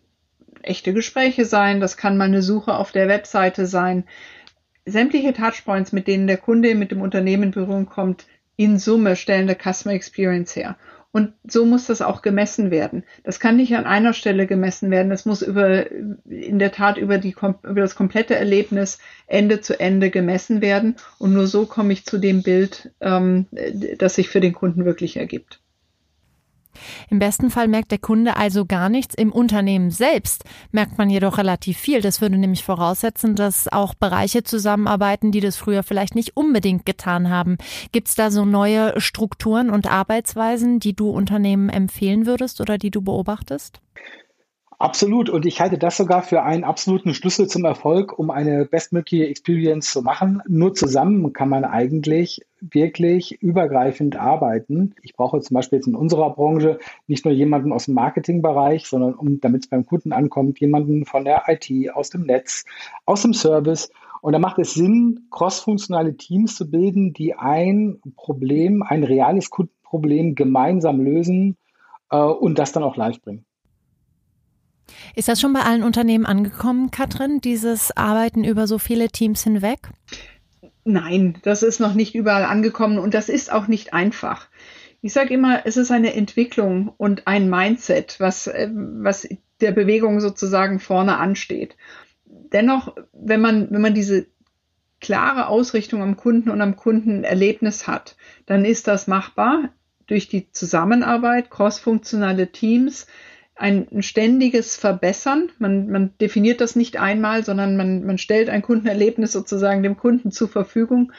echte 0.63 0.93
Gespräche 0.93 1.45
sein, 1.45 1.81
das 1.81 1.97
kann 1.97 2.17
mal 2.17 2.25
eine 2.25 2.43
Suche 2.43 2.75
auf 2.75 2.93
der 2.93 3.09
Webseite 3.09 3.67
sein, 3.67 4.05
sämtliche 4.85 5.33
Touchpoints, 5.33 5.93
mit 5.93 6.07
denen 6.07 6.27
der 6.27 6.39
Kunde 6.39 6.75
mit 6.75 6.91
dem 6.91 7.01
Unternehmen 7.01 7.45
in 7.45 7.51
Berührung 7.53 7.87
kommt, 7.87 8.27
in 8.57 8.79
Summe 8.79 9.17
stellen 9.17 9.49
eine 9.49 9.57
Customer 9.57 9.95
Experience 9.95 10.55
her. 10.57 10.77
Und 11.13 11.35
so 11.45 11.67
muss 11.67 11.87
das 11.87 12.01
auch 12.01 12.23
gemessen 12.23 12.71
werden. 12.71 13.05
Das 13.23 13.39
kann 13.39 13.57
nicht 13.57 13.77
an 13.77 13.85
einer 13.85 14.15
Stelle 14.15 14.47
gemessen 14.47 14.91
werden. 14.91 15.11
Das 15.11 15.27
muss 15.27 15.43
über, 15.43 15.91
in 15.91 16.59
der 16.59 16.73
Tat 16.73 16.97
über 16.97 17.19
die, 17.19 17.35
über 17.65 17.81
das 17.83 17.95
komplette 17.95 18.35
Erlebnis 18.35 18.99
Ende 19.27 19.61
zu 19.61 19.79
Ende 19.79 20.09
gemessen 20.09 20.63
werden. 20.63 20.97
Und 21.19 21.35
nur 21.35 21.47
so 21.47 21.67
komme 21.67 21.93
ich 21.93 22.07
zu 22.07 22.17
dem 22.17 22.43
Bild, 22.43 22.93
ähm, 23.01 23.47
das 23.99 24.15
sich 24.15 24.31
für 24.31 24.41
den 24.41 24.55
Kunden 24.55 24.87
wirklich 24.87 25.19
ergibt. 25.19 25.61
Im 27.11 27.19
besten 27.19 27.51
Fall 27.51 27.69
merkt 27.69 27.91
der 27.91 27.99
Kunde 27.99 28.37
also 28.37 28.65
gar 28.65 28.89
nichts. 28.89 29.15
Im 29.15 29.33
Unternehmen 29.33 29.91
selbst 29.91 30.45
merkt 30.71 30.99
man 30.99 31.11
jedoch 31.11 31.39
relativ 31.39 31.79
viel. 31.79 32.01
Das 32.01 32.21
würde 32.21 32.39
nämlich 32.39 32.65
voraussetzen, 32.65 33.35
dass 33.35 33.73
auch 33.73 33.95
Bereiche 33.95 34.43
zusammenarbeiten, 34.43 35.33
die 35.33 35.41
das 35.41 35.57
früher 35.57 35.83
vielleicht 35.83 36.15
nicht 36.15 36.37
unbedingt 36.37 36.87
getan 36.87 37.31
haben. 37.31 37.59
Gibt 37.93 38.09
es 38.09 38.15
da 38.15 38.31
so 38.31 38.45
neue 38.45 39.01
Strukturen 39.01 39.71
und 39.71 39.91
Arbeitsweisen, 39.91 40.81
die 40.81 40.95
du 40.95 41.11
Unternehmen 41.11 41.69
empfehlen 41.69 42.27
würdest 42.27 42.61
oder 42.61 42.79
die 42.79 42.91
du 42.91 43.03
beobachtest? 43.03 43.81
Absolut. 44.83 45.31
Und 45.31 45.47
ich 45.47 45.61
halte 45.61 45.79
das 45.79 45.97
sogar 45.97 46.23
für 46.23 46.43
einen 46.43 46.65
absoluten 46.65 47.15
Schlüssel 47.15 47.47
zum 47.47 47.65
Erfolg, 47.65 48.19
um 48.19 48.33
eine 48.33 48.65
bestmögliche 48.65 49.29
Experience 49.29 49.93
zu 49.93 50.03
machen. 50.03 50.43
Nur 50.49 50.75
zusammen 50.75 51.33
kann 51.33 51.49
man 51.49 51.65
eigentlich 51.65 52.41
wirklich 52.61 53.41
übergreifend 53.41 54.17
arbeiten. 54.17 54.97
Ich 55.03 55.15
brauche 55.15 55.41
zum 55.41 55.55
Beispiel 55.55 55.79
jetzt 55.79 55.87
in 55.87 55.95
unserer 55.95 56.31
Branche 56.31 56.81
nicht 57.07 57.25
nur 57.25 57.33
jemanden 57.33 57.73
aus 57.73 57.85
dem 57.85 57.95
Marketingbereich, 57.95 58.89
sondern 58.89 59.15
um, 59.15 59.41
damit 59.41 59.63
es 59.63 59.71
beim 59.71 59.87
Kunden 59.87 60.13
ankommt, 60.13 60.59
jemanden 60.59 61.05
von 61.05 61.25
der 61.25 61.45
IT, 61.47 61.71
aus 61.95 62.11
dem 62.11 62.23
Netz, 62.23 62.65
aus 63.05 63.23
dem 63.23 63.35
Service. 63.35 63.89
Und 64.21 64.33
da 64.33 64.41
macht 64.41 64.59
es 64.59 64.75
Sinn, 64.75 65.29
crossfunktionale 65.31 66.17
Teams 66.17 66.57
zu 66.57 66.69
bilden, 66.69 67.13
die 67.13 67.35
ein 67.35 68.01
Problem, 68.17 68.83
ein 68.83 69.05
reales 69.05 69.49
Kundenproblem 69.49 70.35
gemeinsam 70.35 71.01
lösen 71.01 71.57
äh, 72.11 72.17
und 72.17 72.59
das 72.59 72.73
dann 72.73 72.83
auch 72.83 72.97
live 72.97 73.21
bringen. 73.21 73.45
Ist 75.15 75.29
das 75.29 75.41
schon 75.41 75.53
bei 75.53 75.61
allen 75.61 75.83
Unternehmen 75.83 76.27
angekommen, 76.27 76.91
Katrin, 76.91 77.41
dieses 77.41 77.97
Arbeiten 77.97 78.45
über 78.45 78.67
so 78.67 78.79
viele 78.79 79.09
Teams 79.09 79.43
hinweg? 79.43 79.91
Nein, 80.85 81.39
das 81.43 81.63
ist 81.63 81.81
noch 81.81 81.95
nicht 81.95 82.15
überall 82.15 82.45
angekommen 82.45 82.99
und 82.99 83.15
das 83.15 83.29
ist 83.29 83.53
auch 83.53 83.69
nicht 83.69 83.95
einfach. 83.95 84.49
Ich 85.01 85.13
sage 85.13 85.35
immer, 85.35 85.67
es 85.67 85.77
ist 85.77 85.91
eine 85.91 86.15
Entwicklung 86.15 86.93
und 86.97 87.27
ein 87.27 87.51
Mindset, 87.51 88.17
was, 88.19 88.47
äh, 88.47 88.69
was 88.73 89.29
der 89.61 89.73
Bewegung 89.73 90.21
sozusagen 90.21 90.81
vorne 90.81 91.19
ansteht. 91.19 91.77
Dennoch, 92.27 92.97
wenn 93.13 93.41
man, 93.41 93.71
wenn 93.71 93.81
man 93.81 93.95
diese 93.95 94.27
klare 95.01 95.49
Ausrichtung 95.49 96.03
am 96.03 96.17
Kunden 96.17 96.51
und 96.51 96.61
am 96.61 96.77
Kundenerlebnis 96.77 97.87
hat, 97.87 98.17
dann 98.47 98.65
ist 98.65 98.87
das 98.87 99.07
machbar 99.09 99.71
durch 100.07 100.29
die 100.29 100.51
Zusammenarbeit, 100.53 101.51
crossfunktionale 101.51 102.53
Teams, 102.53 103.07
ein, 103.55 104.03
ständiges 104.03 104.77
Verbessern. 104.77 105.51
Man, 105.59 105.91
man 105.91 106.15
definiert 106.21 106.61
das 106.61 106.77
nicht 106.77 106.99
einmal, 106.99 107.45
sondern 107.45 107.77
man, 107.77 108.05
man 108.05 108.19
stellt 108.19 108.49
ein 108.49 108.63
Kundenerlebnis 108.63 109.33
sozusagen 109.33 109.83
dem 109.83 109.97
Kunden 109.97 110.31
zur 110.31 110.49
Verfügung, 110.49 111.13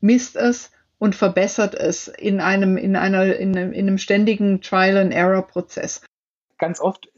misst 0.00 0.36
es 0.36 0.70
und 0.98 1.14
verbessert 1.14 1.74
es 1.74 2.08
in 2.08 2.40
einem, 2.40 2.76
in 2.76 2.96
einer, 2.96 3.36
in 3.36 3.56
einem, 3.56 3.72
in 3.72 3.88
einem 3.88 3.98
ständigen 3.98 4.60
Trial-and-Error-Prozess. 4.60 6.02
Ganz 6.58 6.80
oft 6.80 7.08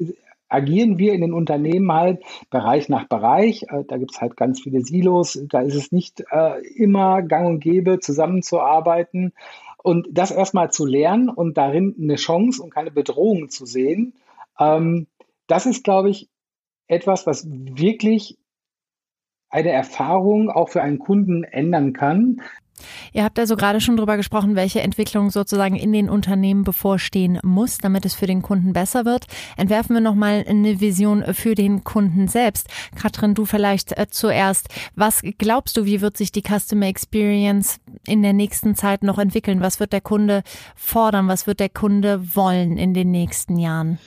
agieren 0.48 0.98
wir 0.98 1.12
in 1.12 1.20
den 1.20 1.32
Unternehmen 1.32 1.92
halt 1.92 2.22
Bereich 2.50 2.88
nach 2.88 3.06
Bereich. 3.08 3.64
Äh, 3.64 3.84
da 3.86 3.98
gibt 3.98 4.12
es 4.12 4.20
halt 4.20 4.36
ganz 4.36 4.62
viele 4.62 4.80
Silos. 4.80 5.38
Da 5.48 5.60
ist 5.60 5.74
es 5.74 5.92
nicht 5.92 6.24
äh, 6.30 6.60
immer 6.76 7.22
gang 7.22 7.46
und 7.46 7.60
gäbe, 7.60 8.00
zusammenzuarbeiten. 8.00 9.32
Und 9.82 10.08
das 10.12 10.30
erstmal 10.30 10.70
zu 10.70 10.86
lernen 10.86 11.28
und 11.28 11.58
darin 11.58 11.94
eine 12.00 12.16
Chance 12.16 12.62
und 12.62 12.70
keine 12.70 12.90
Bedrohung 12.90 13.50
zu 13.50 13.66
sehen, 13.66 14.14
ähm, 14.58 15.06
das 15.46 15.66
ist, 15.66 15.84
glaube 15.84 16.10
ich, 16.10 16.28
etwas, 16.86 17.26
was 17.26 17.46
wirklich 17.48 18.38
eine 19.48 19.70
Erfahrung 19.70 20.50
auch 20.50 20.68
für 20.68 20.82
einen 20.82 20.98
Kunden 20.98 21.44
ändern 21.44 21.92
kann. 21.92 22.40
Ihr 23.12 23.22
habt 23.22 23.38
also 23.38 23.54
gerade 23.56 23.80
schon 23.80 23.96
darüber 23.96 24.16
gesprochen, 24.16 24.56
welche 24.56 24.80
Entwicklung 24.80 25.30
sozusagen 25.30 25.76
in 25.76 25.92
den 25.92 26.10
Unternehmen 26.10 26.64
bevorstehen 26.64 27.38
muss, 27.42 27.78
damit 27.78 28.04
es 28.04 28.14
für 28.14 28.26
den 28.26 28.42
Kunden 28.42 28.72
besser 28.72 29.04
wird. 29.04 29.26
Entwerfen 29.56 29.94
wir 29.94 30.00
nochmal 30.00 30.44
eine 30.46 30.80
Vision 30.80 31.22
für 31.34 31.54
den 31.54 31.84
Kunden 31.84 32.26
selbst. 32.26 32.68
Katrin, 32.96 33.34
du 33.34 33.44
vielleicht 33.44 33.96
äh, 33.96 34.08
zuerst. 34.10 34.68
Was 34.96 35.22
glaubst 35.38 35.76
du, 35.76 35.84
wie 35.84 36.00
wird 36.00 36.16
sich 36.16 36.32
die 36.32 36.42
Customer 36.42 36.86
Experience 36.86 37.78
in 38.06 38.22
der 38.22 38.32
nächsten 38.32 38.74
Zeit 38.74 39.04
noch 39.04 39.18
entwickeln? 39.18 39.60
Was 39.60 39.78
wird 39.78 39.92
der 39.92 40.00
Kunde 40.00 40.42
fordern? 40.74 41.28
Was 41.28 41.46
wird 41.46 41.60
der 41.60 41.68
Kunde 41.68 42.34
wollen 42.34 42.76
in 42.76 42.92
den 42.92 43.12
nächsten 43.12 43.56
Jahren? 43.56 43.98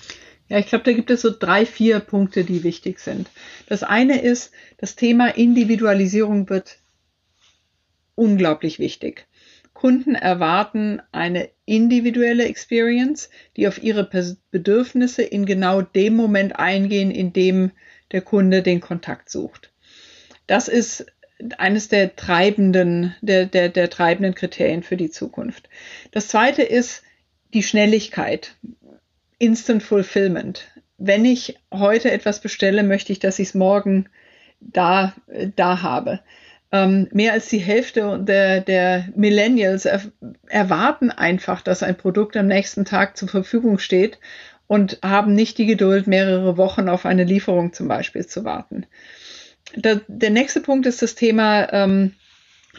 Ja, 0.49 0.59
ich 0.59 0.67
glaube, 0.67 0.85
da 0.85 0.93
gibt 0.93 1.11
es 1.11 1.21
so 1.21 1.31
drei, 1.37 1.65
vier 1.65 1.99
Punkte, 1.99 2.43
die 2.43 2.63
wichtig 2.63 2.99
sind. 2.99 3.29
Das 3.67 3.83
eine 3.83 4.21
ist, 4.21 4.51
das 4.77 4.95
Thema 4.95 5.27
Individualisierung 5.27 6.49
wird 6.49 6.77
unglaublich 8.15 8.79
wichtig. 8.79 9.27
Kunden 9.73 10.15
erwarten 10.15 11.01
eine 11.11 11.49
individuelle 11.65 12.45
Experience, 12.45 13.29
die 13.55 13.67
auf 13.67 13.83
ihre 13.83 14.09
Bedürfnisse 14.49 15.21
in 15.21 15.45
genau 15.45 15.81
dem 15.83 16.15
Moment 16.15 16.57
eingehen, 16.57 17.11
in 17.11 17.31
dem 17.31 17.71
der 18.11 18.21
Kunde 18.21 18.63
den 18.63 18.79
Kontakt 18.79 19.29
sucht. 19.29 19.71
Das 20.47 20.67
ist 20.67 21.05
eines 21.57 21.89
der 21.89 22.15
treibenden, 22.15 23.15
der, 23.21 23.45
der, 23.45 23.69
der 23.69 23.89
treibenden 23.89 24.33
Kriterien 24.33 24.81
für 24.81 24.97
die 24.97 25.11
Zukunft. 25.11 25.69
Das 26.11 26.29
zweite 26.29 26.63
ist 26.63 27.03
die 27.53 27.61
Schnelligkeit. 27.61 28.55
Instant 29.39 29.83
Fulfillment. 29.83 30.67
Wenn 30.97 31.25
ich 31.25 31.57
heute 31.71 32.11
etwas 32.11 32.41
bestelle, 32.41 32.83
möchte 32.83 33.11
ich, 33.11 33.19
dass 33.19 33.39
ich 33.39 33.49
es 33.49 33.53
morgen 33.53 34.09
da, 34.59 35.13
da 35.55 35.81
habe. 35.81 36.21
Ähm, 36.71 37.07
mehr 37.11 37.33
als 37.33 37.47
die 37.47 37.59
Hälfte 37.59 38.19
der, 38.21 38.61
der 38.61 39.07
Millennials 39.15 39.85
er, 39.85 40.01
erwarten 40.47 41.11
einfach, 41.11 41.61
dass 41.61 41.83
ein 41.83 41.95
Produkt 41.95 42.35
am 42.35 42.47
nächsten 42.47 42.83
Tag 42.83 43.15
zur 43.15 43.29
Verfügung 43.29 43.79
steht 43.79 44.19
und 44.65 44.99
haben 45.01 45.33
nicht 45.33 45.57
die 45.57 45.65
Geduld, 45.65 46.07
mehrere 46.07 46.57
Wochen 46.57 46.89
auf 46.89 47.05
eine 47.05 47.23
Lieferung 47.23 47.71
zum 47.71 47.87
Beispiel 47.87 48.25
zu 48.25 48.43
warten. 48.43 48.85
Der, 49.75 50.01
der 50.07 50.29
nächste 50.29 50.59
Punkt 50.59 50.85
ist 50.87 51.01
das 51.01 51.15
Thema 51.15 51.71
ähm, 51.71 52.13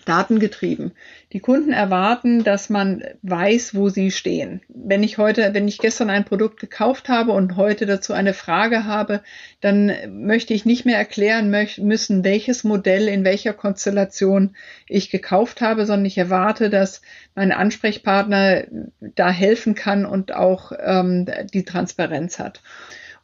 datengetrieben. 0.04 0.92
Die 1.32 1.40
Kunden 1.40 1.72
erwarten, 1.72 2.42
dass 2.44 2.70
man 2.70 3.04
weiß, 3.22 3.74
wo 3.74 3.88
sie 3.88 4.10
stehen. 4.10 4.62
Wenn 4.68 5.02
ich 5.02 5.18
heute, 5.18 5.52
wenn 5.52 5.68
ich 5.68 5.78
gestern 5.78 6.10
ein 6.10 6.24
Produkt 6.24 6.60
gekauft 6.60 7.08
habe 7.08 7.32
und 7.32 7.56
heute 7.56 7.86
dazu 7.86 8.12
eine 8.12 8.34
Frage 8.34 8.84
habe, 8.84 9.22
dann 9.60 9.92
möchte 10.08 10.54
ich 10.54 10.64
nicht 10.64 10.86
mehr 10.86 10.96
erklären 10.96 11.50
müssen, 11.50 12.24
welches 12.24 12.64
Modell 12.64 13.08
in 13.08 13.24
welcher 13.24 13.52
Konstellation 13.52 14.56
ich 14.86 15.10
gekauft 15.10 15.60
habe, 15.60 15.84
sondern 15.84 16.06
ich 16.06 16.18
erwarte, 16.18 16.70
dass 16.70 17.02
mein 17.34 17.52
Ansprechpartner 17.52 18.64
da 19.00 19.30
helfen 19.30 19.74
kann 19.74 20.06
und 20.06 20.32
auch 20.32 20.72
ähm, 20.78 21.26
die 21.52 21.64
Transparenz 21.64 22.38
hat. 22.38 22.62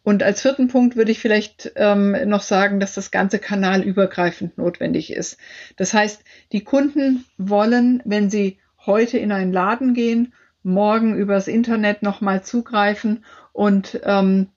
Und 0.04 0.22
als 0.22 0.42
vierten 0.42 0.68
Punkt 0.68 0.96
würde 0.96 1.10
ich 1.10 1.18
vielleicht 1.18 1.72
ähm, 1.76 2.14
noch 2.26 2.42
sagen, 2.42 2.78
dass 2.78 2.94
das 2.94 3.10
ganze 3.10 3.38
kanalübergreifend 3.38 4.58
notwendig 4.58 5.10
ist. 5.12 5.38
Das 5.76 5.94
heißt, 5.94 6.22
die 6.52 6.62
Kunden 6.62 7.24
wollen, 7.38 8.02
wenn 8.04 8.28
sie 8.28 8.58
heute 8.84 9.16
in 9.16 9.32
einen 9.32 9.52
Laden 9.52 9.94
gehen, 9.94 10.34
morgen 10.62 11.16
übers 11.16 11.48
Internet 11.48 12.02
nochmal 12.02 12.44
zugreifen 12.44 13.24
und 13.54 13.98
ähm, 14.04 14.48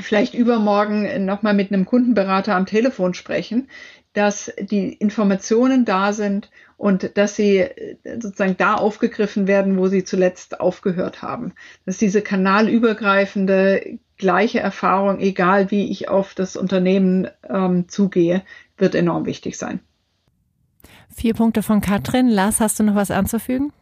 vielleicht 0.00 0.34
übermorgen 0.34 1.24
nochmal 1.24 1.54
mit 1.54 1.72
einem 1.72 1.84
Kundenberater 1.84 2.54
am 2.54 2.66
Telefon 2.66 3.14
sprechen, 3.14 3.68
dass 4.12 4.52
die 4.60 4.92
Informationen 4.92 5.84
da 5.84 6.12
sind 6.12 6.50
und 6.76 7.16
dass 7.16 7.34
sie 7.34 7.58
äh, 7.58 7.96
sozusagen 8.20 8.56
da 8.56 8.74
aufgegriffen 8.74 9.48
werden, 9.48 9.76
wo 9.76 9.88
sie 9.88 10.04
zuletzt 10.04 10.60
aufgehört 10.60 11.22
haben. 11.22 11.54
Dass 11.84 11.98
diese 11.98 12.22
kanalübergreifende 12.22 13.98
gleiche 14.18 14.60
Erfahrung, 14.60 15.20
egal 15.20 15.70
wie 15.70 15.90
ich 15.90 16.08
auf 16.08 16.34
das 16.34 16.56
Unternehmen 16.56 17.28
ähm, 17.48 17.88
zugehe, 17.88 18.42
wird 18.76 18.94
enorm 18.94 19.26
wichtig 19.26 19.56
sein. 19.56 19.80
Vier 21.08 21.34
Punkte 21.34 21.62
von 21.62 21.80
Katrin. 21.80 22.28
Lars, 22.28 22.60
hast 22.60 22.78
du 22.78 22.84
noch 22.84 22.94
was 22.94 23.10
anzufügen? 23.10 23.72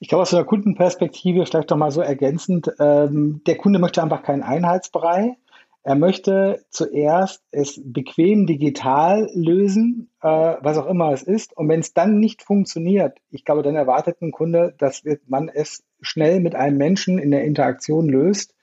Ich 0.00 0.08
glaube, 0.08 0.22
aus 0.22 0.30
der 0.30 0.44
Kundenperspektive 0.44 1.46
vielleicht 1.46 1.70
doch 1.70 1.76
mal 1.76 1.90
so 1.90 2.00
ergänzend, 2.00 2.70
ähm, 2.78 3.40
der 3.46 3.56
Kunde 3.56 3.78
möchte 3.78 4.02
einfach 4.02 4.22
keinen 4.22 4.42
Einheitsbrei. 4.42 5.36
Er 5.84 5.96
möchte 5.96 6.64
zuerst 6.70 7.42
es 7.50 7.80
bequem 7.84 8.46
digital 8.46 9.28
lösen, 9.34 10.10
äh, 10.20 10.28
was 10.28 10.78
auch 10.78 10.86
immer 10.86 11.12
es 11.12 11.22
ist. 11.22 11.56
Und 11.56 11.68
wenn 11.68 11.80
es 11.80 11.92
dann 11.92 12.20
nicht 12.20 12.42
funktioniert, 12.42 13.18
ich 13.30 13.44
glaube, 13.44 13.62
dann 13.62 13.74
erwartet 13.74 14.20
ein 14.22 14.30
Kunde, 14.30 14.74
dass 14.78 15.02
man 15.26 15.48
es 15.48 15.82
schnell 16.00 16.40
mit 16.40 16.54
einem 16.54 16.76
Menschen 16.76 17.18
in 17.18 17.30
der 17.30 17.44
Interaktion 17.44 18.08
löst 18.08 18.54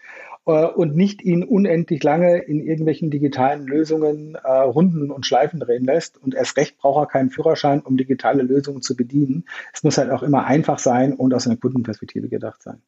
und 0.51 0.95
nicht 0.95 1.21
ihn 1.21 1.43
unendlich 1.43 2.03
lange 2.03 2.39
in 2.39 2.59
irgendwelchen 2.59 3.09
digitalen 3.11 3.65
Lösungen 3.67 4.35
äh, 4.35 4.47
Runden 4.49 5.11
und 5.11 5.25
Schleifen 5.25 5.59
drehen 5.59 5.85
lässt. 5.85 6.21
Und 6.21 6.35
erst 6.35 6.57
recht 6.57 6.77
braucht 6.77 7.03
er 7.03 7.07
keinen 7.07 7.29
Führerschein, 7.29 7.81
um 7.81 7.97
digitale 7.97 8.43
Lösungen 8.43 8.81
zu 8.81 8.95
bedienen. 8.95 9.45
Es 9.73 9.83
muss 9.83 9.97
halt 9.97 10.11
auch 10.11 10.23
immer 10.23 10.45
einfach 10.45 10.79
sein 10.79 11.13
und 11.13 11.33
aus 11.33 11.47
einer 11.47 11.57
Kundenperspektive 11.57 12.29
gedacht 12.29 12.61
sein. 12.61 12.81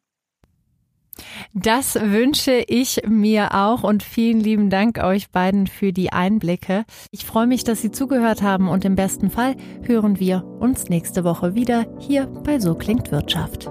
Das 1.54 1.96
wünsche 1.96 2.64
ich 2.66 3.02
mir 3.06 3.54
auch 3.54 3.82
und 3.82 4.02
vielen 4.02 4.40
lieben 4.40 4.70
Dank 4.70 5.02
euch 5.02 5.30
beiden 5.30 5.66
für 5.66 5.92
die 5.92 6.12
Einblicke. 6.12 6.84
Ich 7.10 7.26
freue 7.26 7.46
mich, 7.46 7.64
dass 7.64 7.82
Sie 7.82 7.90
zugehört 7.90 8.42
haben 8.42 8.68
und 8.68 8.84
im 8.84 8.94
besten 8.94 9.30
Fall 9.30 9.56
hören 9.82 10.18
wir 10.18 10.44
uns 10.44 10.88
nächste 10.88 11.24
Woche 11.24 11.54
wieder 11.54 11.86
hier 11.98 12.26
bei 12.44 12.58
So 12.58 12.74
klingt 12.74 13.12
Wirtschaft. 13.12 13.70